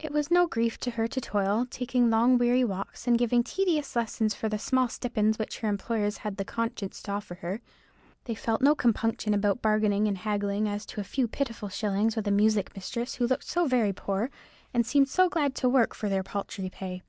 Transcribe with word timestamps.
It 0.00 0.10
was 0.10 0.32
no 0.32 0.48
grief 0.48 0.80
to 0.80 0.90
her 0.90 1.06
to 1.06 1.20
toil, 1.20 1.64
taking 1.70 2.10
long 2.10 2.38
weary 2.38 2.64
walks 2.64 3.06
and 3.06 3.16
giving 3.16 3.44
tedious 3.44 3.94
lessons 3.94 4.34
for 4.34 4.48
the 4.48 4.58
small 4.58 4.88
stipends 4.88 5.38
which 5.38 5.60
her 5.60 5.68
employers 5.68 6.16
had 6.26 6.38
the 6.38 6.44
conscience 6.44 7.00
to 7.02 7.12
offer 7.12 7.36
her; 7.36 7.60
they 8.24 8.34
felt 8.34 8.60
no 8.62 8.74
compunction 8.74 9.32
about 9.34 9.62
bargaining 9.62 10.08
and 10.08 10.18
haggling 10.18 10.68
as 10.68 10.84
to 10.86 11.00
a 11.00 11.04
few 11.04 11.28
pitiful 11.28 11.68
shillings 11.68 12.16
with 12.16 12.26
a 12.26 12.32
music 12.32 12.74
mistress 12.74 13.14
who 13.14 13.28
looked 13.28 13.44
so 13.46 13.64
very 13.68 13.92
poor, 13.92 14.28
and 14.74 14.84
seemed 14.84 15.08
so 15.08 15.28
glad 15.28 15.54
to 15.54 15.68
work 15.68 15.94
for 15.94 16.08
their 16.08 16.24
paltry 16.24 16.68
pay. 16.68 17.04